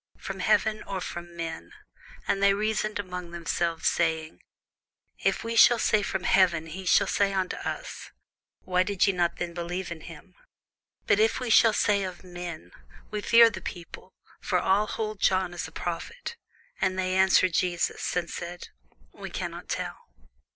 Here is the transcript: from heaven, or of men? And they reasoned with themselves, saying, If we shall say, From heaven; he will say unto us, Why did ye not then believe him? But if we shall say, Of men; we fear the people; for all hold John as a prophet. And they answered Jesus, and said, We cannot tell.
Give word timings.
from 0.17 0.39
heaven, 0.39 0.81
or 0.87 0.97
of 0.97 1.15
men? 1.17 1.73
And 2.27 2.41
they 2.41 2.55
reasoned 2.55 2.97
with 2.97 3.31
themselves, 3.31 3.85
saying, 3.87 4.41
If 5.19 5.43
we 5.43 5.55
shall 5.55 5.77
say, 5.77 6.01
From 6.01 6.23
heaven; 6.23 6.65
he 6.65 6.79
will 6.99 7.05
say 7.05 7.31
unto 7.31 7.55
us, 7.57 8.09
Why 8.61 8.81
did 8.81 9.05
ye 9.05 9.13
not 9.13 9.35
then 9.37 9.53
believe 9.53 9.89
him? 9.89 10.33
But 11.05 11.19
if 11.19 11.39
we 11.39 11.51
shall 11.51 11.71
say, 11.73 12.01
Of 12.01 12.23
men; 12.23 12.71
we 13.11 13.21
fear 13.21 13.51
the 13.51 13.61
people; 13.61 14.11
for 14.39 14.57
all 14.57 14.87
hold 14.87 15.19
John 15.19 15.53
as 15.53 15.67
a 15.67 15.71
prophet. 15.71 16.35
And 16.81 16.97
they 16.97 17.13
answered 17.13 17.53
Jesus, 17.53 18.15
and 18.15 18.27
said, 18.27 18.69
We 19.13 19.29
cannot 19.29 19.69
tell. 19.69 20.07